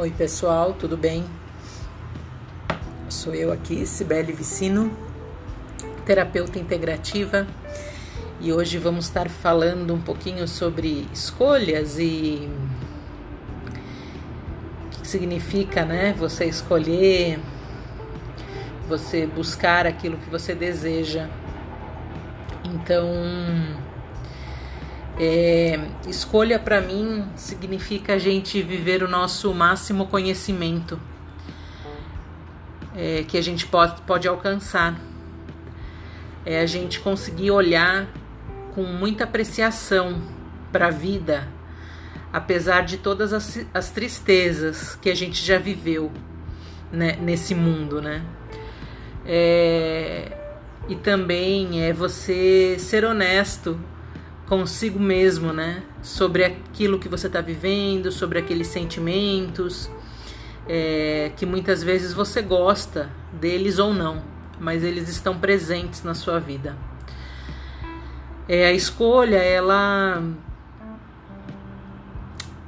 [0.00, 1.22] Oi, pessoal, tudo bem?
[3.10, 4.90] Sou eu aqui, Cibele Vicino,
[6.06, 7.46] terapeuta integrativa,
[8.40, 12.48] e hoje vamos estar falando um pouquinho sobre escolhas e
[14.86, 16.14] o que significa, né?
[16.16, 17.38] Você escolher,
[18.88, 21.28] você buscar aquilo que você deseja.
[22.64, 23.06] Então,
[25.22, 30.98] é, escolha para mim significa a gente viver o nosso máximo conhecimento
[32.96, 34.98] é, que a gente pode, pode alcançar.
[36.46, 38.08] É a gente conseguir olhar
[38.74, 40.22] com muita apreciação
[40.72, 41.46] para a vida,
[42.32, 46.10] apesar de todas as, as, tristezas que a gente já viveu
[46.90, 48.24] né, nesse mundo, né?
[49.26, 50.32] É,
[50.88, 53.78] e também é você ser honesto
[54.50, 55.84] consigo mesmo, né?
[56.02, 59.88] Sobre aquilo que você está vivendo, sobre aqueles sentimentos,
[60.68, 64.24] é, que muitas vezes você gosta deles ou não,
[64.58, 66.76] mas eles estão presentes na sua vida.
[68.48, 70.20] É, a escolha, ela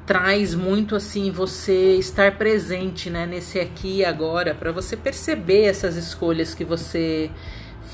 [0.07, 5.97] traz muito assim você estar presente, né, nesse aqui e agora, para você perceber essas
[5.97, 7.29] escolhas que você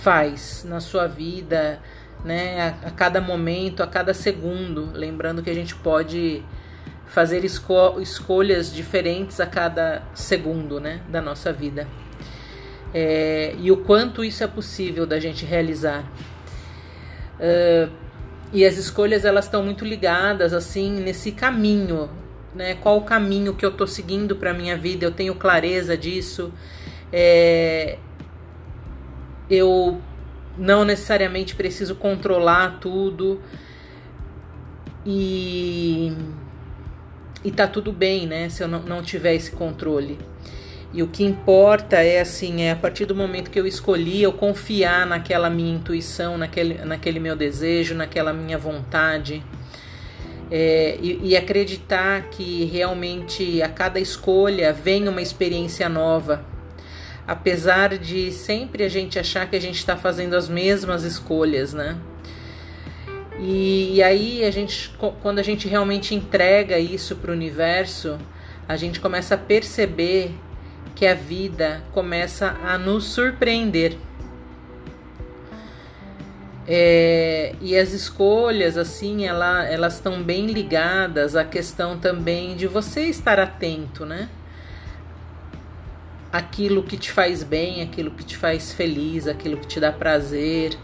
[0.02, 1.80] faz na sua vida,
[2.24, 4.90] né, a, a, cada momento, a cada segundo.
[4.92, 6.42] Lembrando que a gente pode
[7.06, 11.86] fazer esco escolhas diferentes a cada segundo né, da nossa vida.
[12.92, 16.04] É, e o quanto isso é possível da gente realizar.
[17.38, 17.90] Uh,
[18.52, 22.08] e as escolhas elas estão muito ligadas assim nesse caminho,
[22.54, 22.74] né?
[22.76, 25.04] Qual o caminho que eu estou seguindo para minha vida?
[25.04, 26.52] Eu tenho clareza disso.
[27.12, 27.98] É,
[29.50, 30.00] eu
[30.58, 33.40] não necessariamente preciso controlar tudo
[35.06, 36.12] e
[37.44, 38.48] e tá tudo bem, né?
[38.48, 40.18] Se eu não, não tiver esse controle.
[40.92, 44.32] E o que importa é assim, é a partir do momento que eu escolhi, eu
[44.32, 49.42] confiar naquela minha intuição, naquele, naquele meu desejo, naquela minha vontade.
[50.50, 56.42] É, e, e acreditar que realmente a cada escolha vem uma experiência nova
[57.28, 61.98] apesar de sempre a gente achar que a gente está fazendo as mesmas escolhas, né?
[63.38, 64.90] E, e, aí a gente,
[65.22, 68.18] quando a gente realmente entrega isso para o universo,
[68.66, 70.34] a gente começa a perceber
[70.94, 73.96] que a vida começa a nos surpreender.
[76.66, 83.02] É, e as escolhas, assim, ela, elas estão bem ligadas à questão também de você
[83.02, 84.28] estar atento, né?
[86.32, 90.76] Aquilo que te faz bem, aquilo que te faz feliz, aquilo que te dá prazer.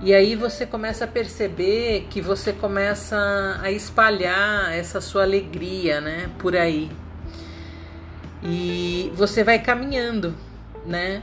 [0.00, 3.16] E aí você começa a perceber que você começa
[3.62, 6.90] a espalhar essa sua alegria, né, por aí.
[8.42, 10.34] E você vai caminhando,
[10.84, 11.22] né?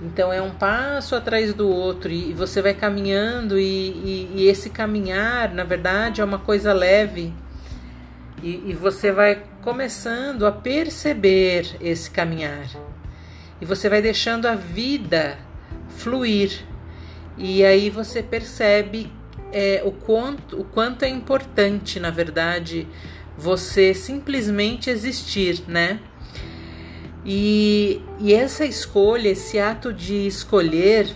[0.00, 4.70] Então é um passo atrás do outro e você vai caminhando e, e, e esse
[4.70, 7.32] caminhar, na verdade, é uma coisa leve
[8.42, 12.68] e, e você vai começando a perceber esse caminhar.
[13.60, 15.36] E você vai deixando a vida
[15.88, 16.64] fluir.
[17.36, 19.10] E aí você percebe
[19.52, 22.86] é, o, quanto, o quanto é importante, na verdade,
[23.36, 25.98] você simplesmente existir, né?
[27.24, 31.12] E, e essa escolha, esse ato de escolher,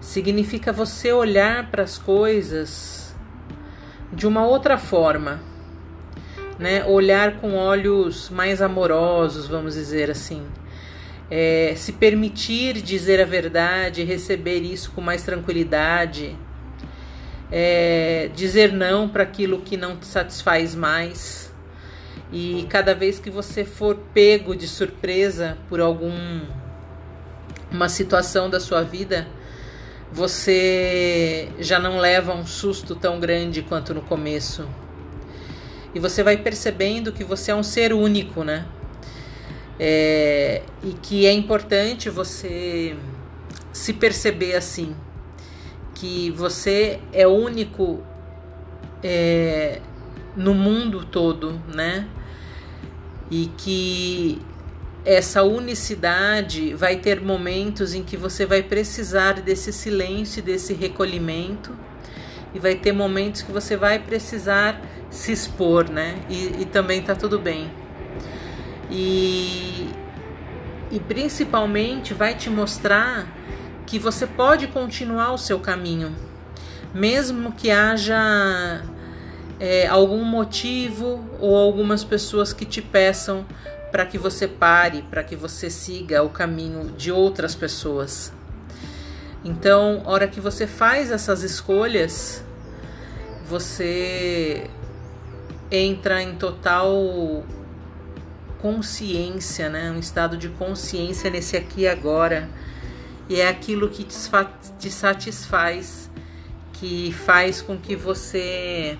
[0.00, 3.12] significa você olhar para as coisas
[4.12, 5.40] de uma outra forma,
[6.58, 6.84] né?
[6.84, 10.46] Olhar com olhos mais amorosos, vamos dizer assim.
[11.30, 16.36] É, se permitir dizer a verdade, receber isso com mais tranquilidade,
[17.52, 21.52] é, dizer não para aquilo que não te satisfaz mais.
[22.32, 26.40] E cada vez que você for pego de surpresa por algum
[27.70, 29.26] uma situação da sua vida,
[30.10, 34.66] você já não leva um susto tão grande quanto no começo.
[35.98, 38.64] E você vai percebendo que você é um ser único, né?
[39.80, 42.94] É, e que é importante você
[43.72, 44.94] se perceber assim,
[45.96, 48.00] que você é único
[49.02, 49.80] é,
[50.36, 52.06] no mundo todo, né?
[53.28, 54.40] E que
[55.04, 61.74] essa unicidade vai ter momentos em que você vai precisar desse silêncio, desse recolhimento,
[62.54, 64.80] e vai ter momentos que você vai precisar
[65.10, 66.18] se expor, né?
[66.28, 67.70] E, e também tá tudo bem.
[68.90, 69.90] E,
[70.90, 73.26] e principalmente vai te mostrar
[73.86, 76.14] que você pode continuar o seu caminho,
[76.94, 78.82] mesmo que haja
[79.58, 83.46] é, algum motivo ou algumas pessoas que te peçam
[83.90, 88.32] para que você pare, para que você siga o caminho de outras pessoas.
[89.44, 92.44] Então, hora que você faz essas escolhas,
[93.48, 94.68] você
[95.70, 97.44] entra em total
[98.60, 99.90] consciência, né?
[99.90, 102.48] Um estado de consciência nesse aqui e agora.
[103.28, 106.10] E é aquilo que te satisfaz,
[106.72, 108.96] que faz com que você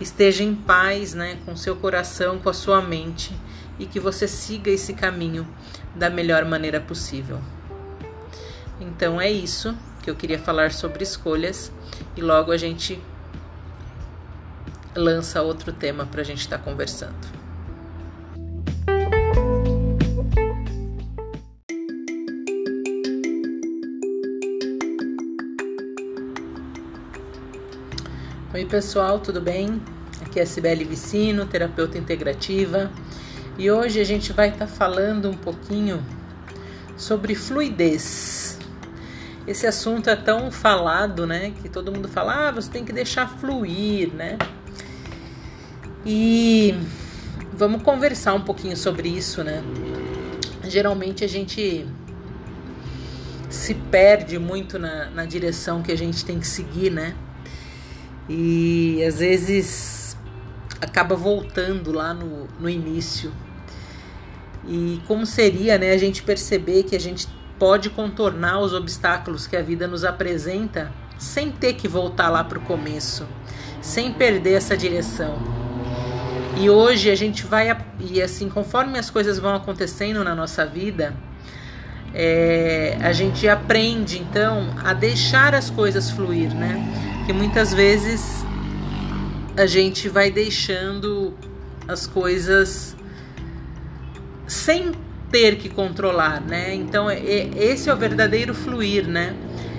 [0.00, 3.36] esteja em paz, né, com seu coração, com a sua mente
[3.78, 5.46] e que você siga esse caminho
[5.94, 7.38] da melhor maneira possível.
[8.80, 11.70] Então é isso que eu queria falar sobre escolhas
[12.16, 13.00] e logo a gente
[14.94, 17.42] lança outro tema para a gente estar tá conversando.
[28.54, 29.80] Oi pessoal, tudo bem?
[30.20, 32.90] Aqui é a Cibele Vicino, terapeuta integrativa,
[33.58, 36.04] e hoje a gente vai estar tá falando um pouquinho
[36.96, 38.58] sobre fluidez.
[39.46, 41.52] Esse assunto é tão falado, né?
[41.62, 44.38] Que todo mundo fala, ah, você tem que deixar fluir, né?
[46.04, 46.74] E
[47.52, 49.62] vamos conversar um pouquinho sobre isso, né?
[50.64, 51.86] Geralmente a gente
[53.48, 57.14] se perde muito na, na direção que a gente tem que seguir, né?
[58.28, 60.16] E às vezes
[60.80, 63.32] acaba voltando lá no, no início.
[64.66, 67.28] E como seria né, a gente perceber que a gente
[67.58, 72.58] pode contornar os obstáculos que a vida nos apresenta sem ter que voltar lá para
[72.58, 73.26] o começo,
[73.80, 75.61] sem perder essa direção.
[76.58, 81.14] E hoje a gente vai, e assim, conforme as coisas vão acontecendo na nossa vida,
[82.14, 87.24] é, a gente aprende então a deixar as coisas fluir, né?
[87.26, 88.44] Que muitas vezes
[89.56, 91.34] a gente vai deixando
[91.88, 92.94] as coisas
[94.46, 94.92] sem
[95.30, 96.74] ter que controlar, né?
[96.74, 99.34] Então é, é, esse é o verdadeiro fluir, né?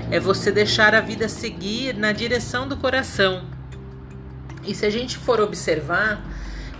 [0.09, 3.43] É você deixar a vida seguir na direção do coração.
[4.65, 6.23] E se a gente for observar,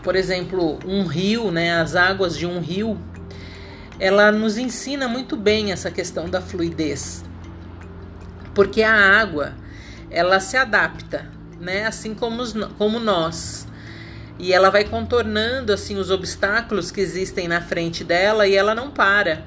[0.04, 3.00] por exemplo, um rio, né, as águas de um rio,
[4.00, 7.24] ela nos ensina muito bem essa questão da fluidez.
[8.54, 9.54] Porque a água,
[10.12, 11.26] ela se adapta,
[11.60, 13.66] né, assim como, os, como nós.
[14.38, 18.92] E ela vai contornando assim os obstáculos que existem na frente dela e ela não
[18.92, 19.46] para.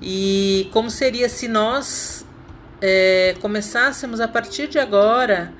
[0.00, 2.24] E como seria se nós
[2.80, 5.52] é, começássemos a partir de agora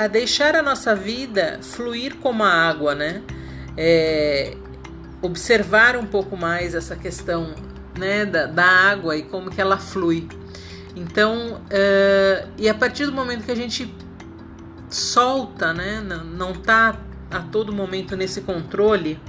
[0.00, 3.20] a deixar a nossa vida fluir como a água, né?
[3.76, 4.56] É,
[5.20, 7.54] observar um pouco mais essa questão
[7.98, 10.26] né, da, da água e como que ela flui.
[10.96, 13.94] Então, uh, e a partir do momento que a gente
[14.88, 16.98] solta, né, não, não tá
[17.30, 19.20] a todo momento nesse controle,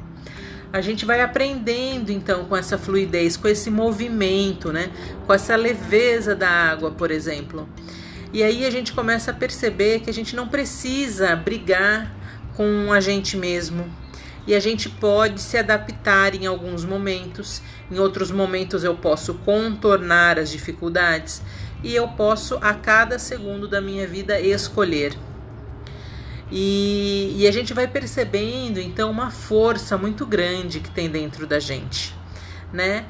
[0.71, 4.89] a gente vai aprendendo então com essa fluidez, com esse movimento, né,
[5.27, 7.67] com essa leveza da água, por exemplo.
[8.33, 12.15] E aí a gente começa a perceber que a gente não precisa brigar
[12.55, 13.89] com a gente mesmo,
[14.45, 17.61] e a gente pode se adaptar em alguns momentos,
[17.91, 21.41] em outros momentos eu posso contornar as dificuldades
[21.83, 25.15] e eu posso a cada segundo da minha vida escolher.
[26.51, 31.59] E, e a gente vai percebendo então uma força muito grande que tem dentro da
[31.59, 32.13] gente,
[32.73, 33.05] né?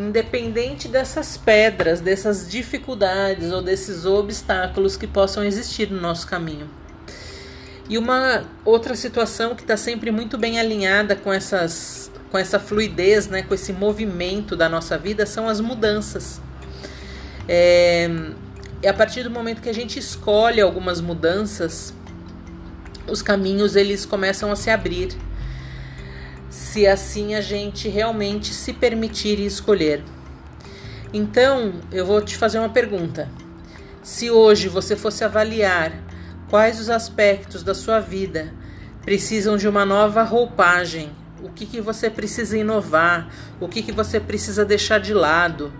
[0.00, 6.68] Independente dessas pedras, dessas dificuldades ou desses obstáculos que possam existir no nosso caminho.
[7.88, 13.26] E uma outra situação que está sempre muito bem alinhada com essas com essa fluidez,
[13.26, 16.40] né, com esse movimento da nossa vida são as mudanças.
[17.48, 18.08] É,
[18.82, 21.92] e a partir do momento que a gente escolhe algumas mudanças,
[23.08, 25.08] os caminhos eles começam a se abrir.
[26.50, 30.04] Se assim a gente realmente se permitir escolher.
[31.12, 33.30] Então, eu vou te fazer uma pergunta.
[34.02, 36.10] Se hoje você fosse avaliar
[36.50, 38.52] Quais os aspectos da sua vida
[39.02, 41.12] precisam de uma nova roupagem?
[41.40, 43.32] O que, que você precisa inovar?
[43.60, 45.72] O que, que você precisa deixar de lado?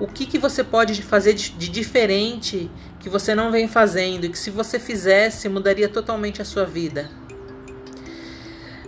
[0.00, 4.38] O que, que você pode fazer de diferente que você não vem fazendo e que,
[4.38, 7.10] se você fizesse, mudaria totalmente a sua vida?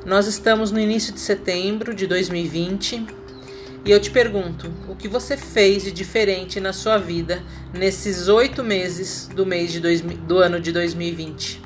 [0.06, 3.06] Nós estamos no início de setembro de 2020
[3.84, 8.62] e eu te pergunto, o que você fez de diferente na sua vida nesses oito
[8.62, 11.62] meses do mês de dois, do ano de 2020?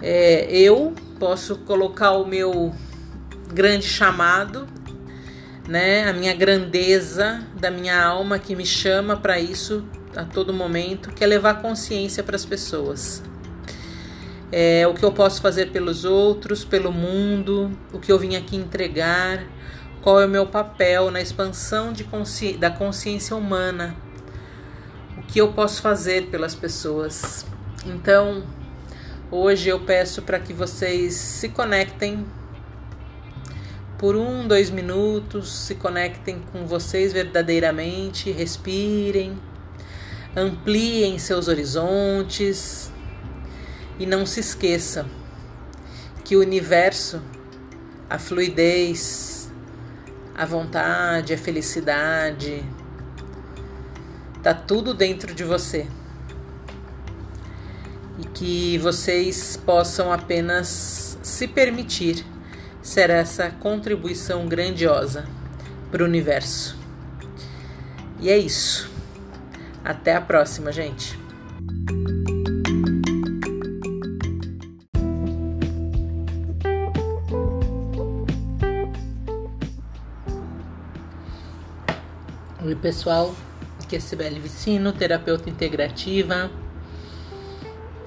[0.00, 2.74] É, eu posso colocar o meu
[3.52, 4.68] grande chamado,
[5.68, 9.84] né, a minha grandeza da minha alma que me chama para isso
[10.16, 13.22] a todo momento, que é levar consciência para as pessoas.
[14.50, 18.56] É, o que eu posso fazer pelos outros, pelo mundo, o que eu vim aqui
[18.56, 19.44] entregar,
[20.00, 23.94] qual é o meu papel na expansão consci da consciência humana,
[25.18, 27.44] o que eu posso fazer pelas pessoas.
[27.84, 28.42] Então,
[29.30, 32.24] hoje eu peço para que vocês se conectem
[33.98, 39.36] por um, dois minutos, se conectem com vocês verdadeiramente, respirem,
[40.34, 42.92] ampliem seus horizontes
[43.98, 45.06] e não se esqueça
[46.24, 47.22] que o universo,
[48.08, 49.50] a fluidez,
[50.34, 52.62] a vontade, a felicidade,
[54.42, 55.86] tá tudo dentro de você.
[58.18, 62.24] E que vocês possam apenas se permitir
[62.82, 65.26] ser essa contribuição grandiosa
[65.90, 66.78] para o universo.
[68.20, 68.90] E é isso.
[69.84, 71.18] Até a próxima, gente.
[82.78, 83.34] Pessoal.
[83.82, 86.50] Aqui é Sibeli Vicino, terapeuta integrativa.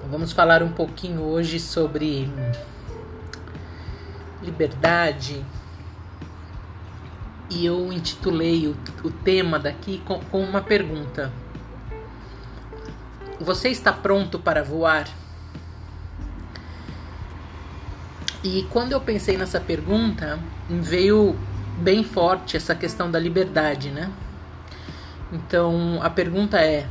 [0.10, 2.30] Vamos falar um pouquinho hoje sobre
[4.42, 5.46] liberdade.
[7.50, 11.32] E eu intitulei o, o tema daqui com, com uma pergunta:
[13.40, 15.08] Você está pronto para voar?
[18.44, 21.38] E quando eu pensei nessa pergunta, veio
[21.78, 24.10] bem forte essa questão da liberdade, né?
[25.32, 26.86] Então a pergunta é: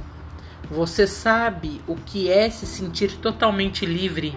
[0.71, 4.37] você sabe o que é se sentir totalmente livre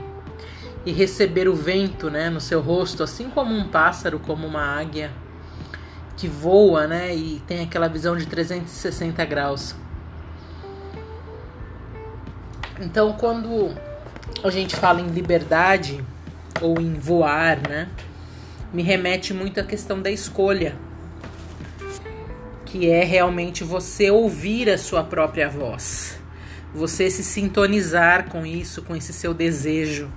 [0.86, 5.12] e receber o vento, né, no seu rosto, assim como um pássaro, como uma águia
[6.18, 9.76] que voa, né, e tem aquela visão de 360 graus.
[12.82, 13.74] Então, quando
[14.44, 16.04] a gente fala em liberdade
[16.62, 17.88] ou em voar, né,
[18.74, 20.76] me remete muito à questão da escolha,
[22.74, 26.20] que é realmente você ouvir a sua própria voz,
[26.74, 30.12] você se sintonizar com isso, com esse seu desejo.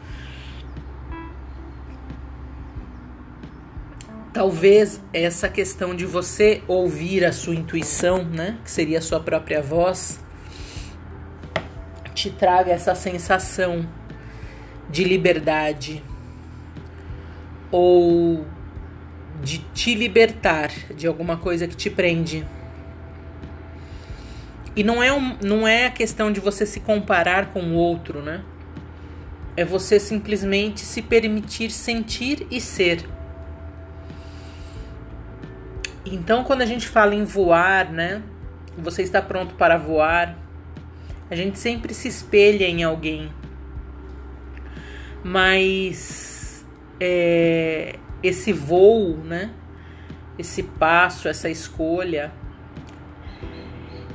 [4.32, 9.60] Talvez essa questão de você ouvir a sua intuição, né, que seria a sua própria
[9.60, 10.18] voz,
[12.14, 13.86] te traga essa sensação
[14.88, 16.02] de liberdade
[17.70, 18.46] ou
[19.46, 22.44] de te libertar de alguma coisa que te prende.
[24.74, 28.20] E não é, um, não é a questão de você se comparar com o outro,
[28.20, 28.42] né?
[29.56, 33.08] É você simplesmente se permitir sentir e ser.
[36.04, 38.22] Então, quando a gente fala em voar, né?
[38.76, 40.36] Você está pronto para voar.
[41.30, 43.30] A gente sempre se espelha em alguém.
[45.22, 46.66] Mas
[47.00, 47.96] é,
[48.26, 49.50] esse voo, né?
[50.38, 52.32] Esse passo, essa escolha,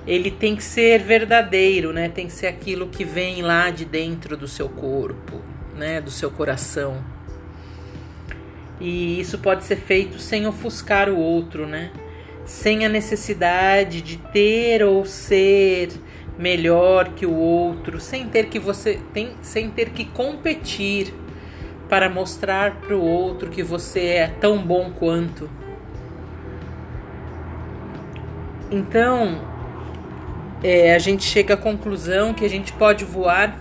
[0.05, 2.09] ele tem que ser verdadeiro, né?
[2.09, 5.41] Tem que ser aquilo que vem lá de dentro do seu corpo,
[5.75, 6.01] né?
[6.01, 7.03] Do seu coração.
[8.79, 11.91] E isso pode ser feito sem ofuscar o outro, né?
[12.45, 15.89] Sem a necessidade de ter ou ser
[16.37, 21.13] melhor que o outro, sem ter que você tem, sem ter que competir
[21.91, 25.47] para mostrar para o outro que você é tão bom quanto.
[28.71, 29.41] Então,
[30.63, 33.59] é, a gente chega à conclusão que a gente pode voar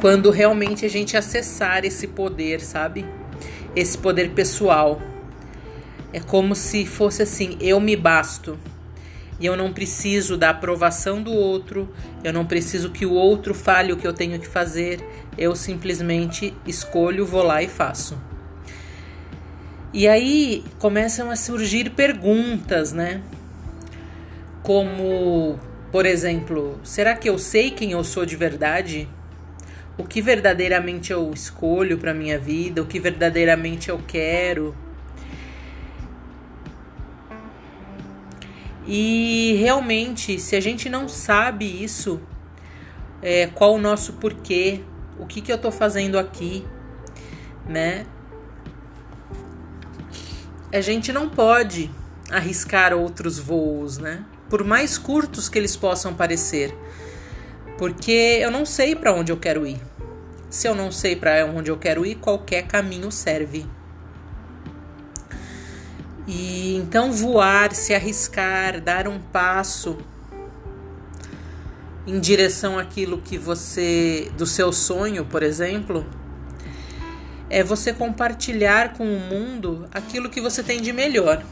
[0.00, 3.04] quando realmente a gente acessar esse poder, sabe?
[3.74, 5.00] esse poder pessoal.
[6.12, 8.58] É como se fosse assim: eu me basto.
[9.40, 13.92] E eu não preciso da aprovação do outro, eu não preciso que o outro fale
[13.92, 15.04] o que eu tenho que fazer,
[15.36, 18.16] eu simplesmente escolho, vou lá e faço.
[19.92, 23.20] E aí começam a surgir perguntas, né?
[24.62, 25.58] Como,
[25.90, 29.08] por exemplo, será que eu sei quem eu sou de verdade?
[29.96, 34.74] o que verdadeiramente eu escolho para minha vida, o que verdadeiramente eu quero.
[38.86, 42.20] E realmente, se a gente não sabe isso,
[43.20, 44.80] é, qual o nosso porquê,
[45.18, 46.66] o que, que eu tô fazendo aqui,
[47.68, 48.06] né?
[50.72, 51.90] A gente não pode
[52.30, 54.24] arriscar outros voos, né?
[54.48, 56.76] Por mais curtos que eles possam parecer
[57.82, 59.76] porque eu não sei para onde eu quero ir.
[60.48, 63.66] Se eu não sei para onde eu quero ir, qualquer caminho serve.
[66.26, 69.98] E então voar, se arriscar, dar um passo
[72.06, 76.06] em direção àquilo que você do seu sonho, por exemplo,
[77.50, 81.44] é você compartilhar com o mundo aquilo que você tem de melhor.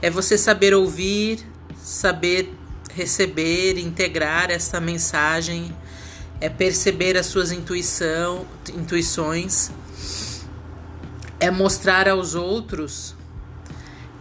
[0.00, 1.44] É você saber ouvir,
[1.76, 2.52] saber
[2.94, 5.74] receber, integrar essa mensagem,
[6.40, 9.70] é perceber as suas intuição, intuições,
[11.38, 13.15] é mostrar aos outros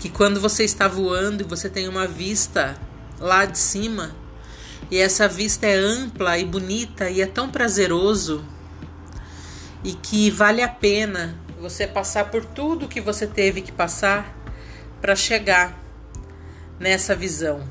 [0.06, 2.80] que quando você está voando e você tem uma vista
[3.20, 4.16] lá de cima,
[4.92, 8.46] e essa vista é ampla e bonita e é tão prazeroso
[9.84, 14.32] e que vale a pena você passar por tudo que você teve que passar
[15.02, 15.76] para chegar
[16.80, 17.68] nessa visão.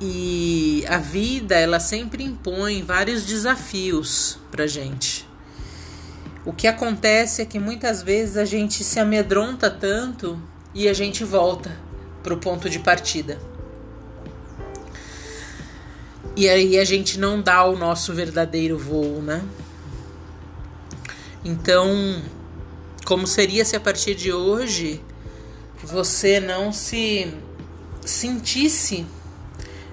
[0.00, 5.21] E a vida, ela sempre impõe vários desafios pra gente.
[6.44, 10.40] O que acontece é que muitas vezes a gente se amedronta tanto
[10.74, 11.70] e a gente volta
[12.22, 13.38] pro ponto de partida.
[16.34, 19.44] E aí a gente não dá o nosso verdadeiro voo, né?
[21.44, 22.22] Então,
[23.04, 25.00] como seria se a partir de hoje
[25.82, 27.32] você não se
[28.00, 29.04] sentisse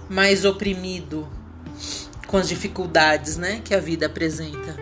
[0.07, 1.27] mais oprimido
[2.27, 4.77] com as dificuldades, né, que a vida apresenta.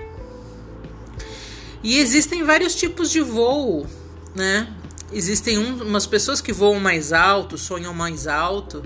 [1.84, 3.88] E existem vários tipos de voo,
[4.36, 4.68] né?
[5.12, 8.84] Existem um, umas pessoas que voam mais alto, sonham mais alto,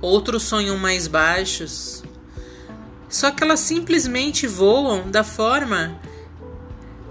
[0.00, 2.02] outros sonham mais baixos.
[3.08, 6.00] Só que elas simplesmente voam da forma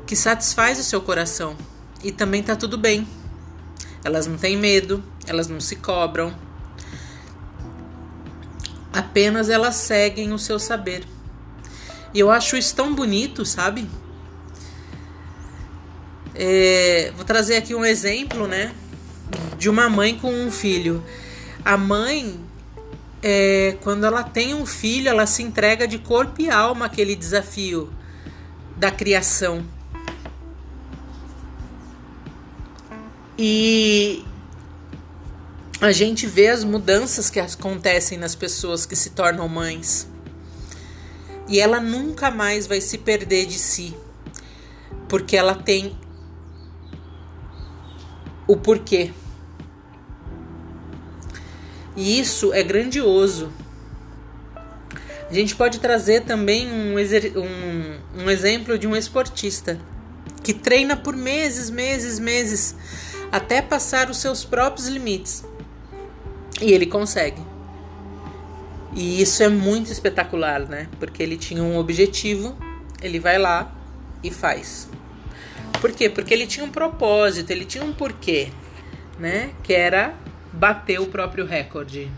[0.08, 1.56] que satisfaz o seu coração.
[2.04, 3.08] E também tá tudo bem.
[4.04, 6.34] Elas não têm medo, elas não se cobram,
[8.94, 11.04] apenas elas seguem o seu saber.
[12.14, 13.88] E eu acho isso tão bonito, sabe?
[16.42, 18.74] É, vou trazer aqui um exemplo, né?
[19.58, 21.04] De uma mãe com um filho.
[21.66, 22.40] A mãe,
[23.22, 27.92] é, quando ela tem um filho, ela se entrega de corpo e alma àquele desafio
[28.78, 29.66] da criação.
[33.38, 34.24] E
[35.82, 40.08] a gente vê as mudanças que acontecem nas pessoas que se tornam mães.
[41.50, 43.94] E ela nunca mais vai se perder de si,
[45.10, 45.99] porque ela tem
[48.50, 49.12] o porquê.
[51.96, 53.54] E isso é grandioso.
[55.30, 59.80] A gente pode trazer também um, um, um exemplo de um esportista
[60.44, 62.76] que treina por meses, meses, meses,
[63.32, 65.46] até passar os seus próprios limites.
[66.60, 67.44] E ele consegue.
[68.96, 70.88] E isso é muito espetacular, né?
[71.00, 72.58] Porque ele tinha um objetivo,
[73.00, 73.72] ele vai lá
[74.24, 74.90] e faz.
[75.80, 76.10] Por quê?
[76.10, 78.50] Porque ele tinha um propósito, ele tinha um porquê,
[79.18, 79.52] né?
[79.64, 80.14] Que era
[80.52, 82.12] bater o próprio recorde.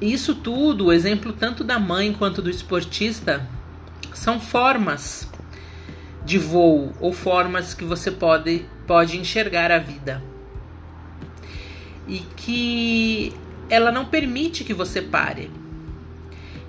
[0.00, 3.46] Isso tudo, o exemplo tanto da mãe quanto do esportista,
[4.14, 5.28] são formas
[6.24, 10.22] de voo ou formas que você pode pode enxergar a vida.
[12.06, 13.34] E que
[13.68, 15.50] ela não permite que você pare.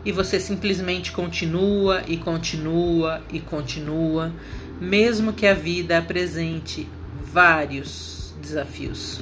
[0.05, 4.33] E você simplesmente continua e continua e continua,
[4.79, 6.87] mesmo que a vida apresente
[7.21, 9.19] vários desafios.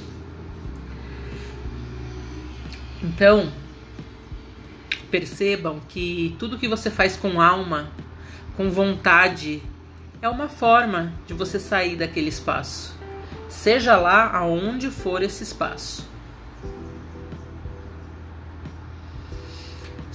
[3.02, 3.52] Então,
[5.10, 7.90] percebam que tudo que você faz com alma,
[8.56, 9.62] com vontade,
[10.20, 12.94] é uma forma de você sair daquele espaço,
[13.48, 16.06] seja lá aonde for esse espaço.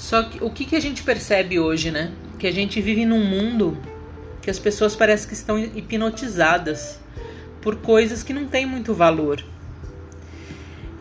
[0.03, 2.11] Só que o que, que a gente percebe hoje, né?
[2.37, 3.77] Que a gente vive num mundo
[4.41, 6.99] que as pessoas parecem que estão hipnotizadas
[7.61, 9.41] por coisas que não têm muito valor.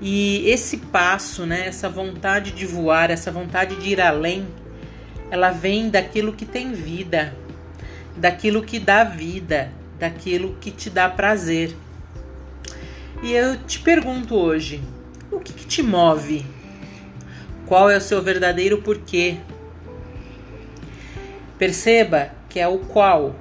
[0.01, 4.47] E esse passo, né, essa vontade de voar, essa vontade de ir além,
[5.33, 7.35] ela vem daquilo que tem vida,
[8.17, 11.75] daquilo que dá vida, daquilo que te dá prazer.
[13.21, 14.81] E eu te pergunto hoje:
[15.29, 16.47] o que, que te move?
[17.72, 19.38] Qual é o seu verdadeiro porquê?
[21.56, 23.35] Perceba que é o qual,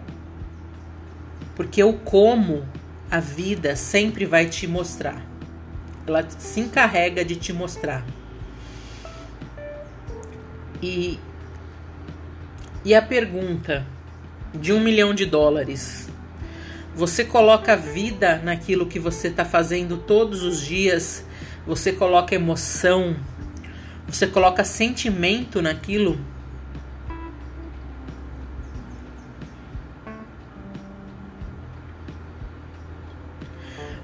[1.53, 2.65] porque o como
[3.11, 5.21] a vida sempre vai te mostrar.
[6.07, 8.05] Ela se encarrega de te mostrar.
[10.81, 11.19] E,
[12.85, 13.85] e a pergunta
[14.53, 16.07] de um milhão de dólares.
[16.95, 21.25] Você coloca vida naquilo que você está fazendo todos os dias,
[21.67, 23.17] você coloca emoção,
[24.11, 26.19] você coloca sentimento naquilo.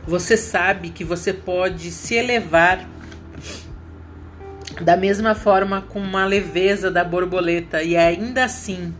[0.07, 2.87] Você sabe que você pode se elevar
[4.81, 8.95] da mesma forma com uma leveza da borboleta e ainda assim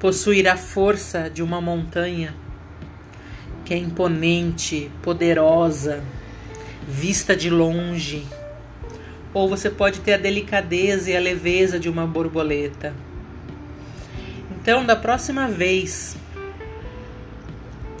[0.00, 2.34] possuir a força de uma montanha
[3.64, 6.02] que é imponente, poderosa,
[6.88, 8.26] vista de longe.
[9.34, 12.94] Ou você pode ter a delicadeza e a leveza de uma borboleta.
[14.50, 16.16] Então, da próxima vez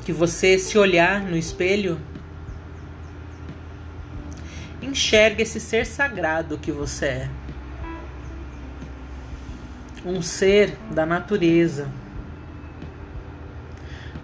[0.04, 2.00] que você se olhar no espelho,
[4.82, 7.30] enxergue esse ser sagrado que você é.
[10.04, 11.88] Um ser da natureza.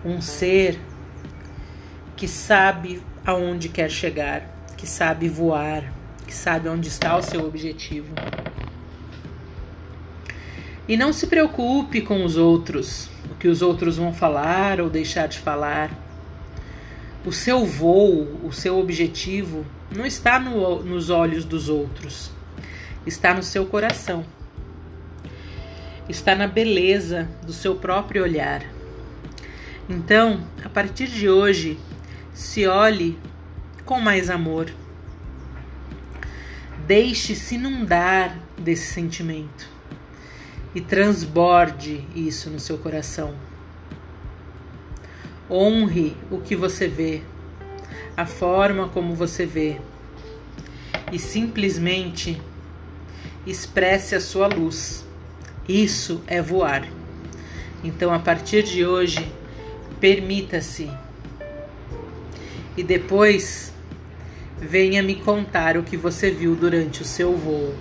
[0.05, 0.79] Um ser
[2.17, 4.43] que sabe aonde quer chegar,
[4.77, 5.83] que sabe voar,
[6.35, 8.13] que sabe onde está o seu objetivo.
[10.89, 15.29] E não se preocupe com os outros, o que os outros vão falar ou deixar
[15.29, 15.97] de falar.
[17.25, 22.33] O seu voo, o seu objetivo, não está no, nos olhos dos outros,
[23.07, 24.25] está no seu coração.
[26.09, 28.63] Está na beleza do seu próprio olhar.
[29.89, 31.79] Então, a partir de hoje,
[32.35, 33.17] se olhe
[33.85, 34.73] com mais amor.
[36.87, 39.69] Deixe-se inundar desse sentimento
[40.75, 43.35] e transborde isso no seu coração.
[45.51, 47.23] Honre o que você vê,
[48.17, 49.81] a forma como você vê,
[51.13, 52.41] e simplesmente
[53.47, 55.05] expresse a sua luz.
[55.69, 56.87] Isso é voar.
[57.83, 59.31] Então, a partir de hoje,
[60.01, 60.91] permita-se
[62.77, 63.74] e depois
[64.65, 67.75] venha me contar o que você viu durante o seu voo.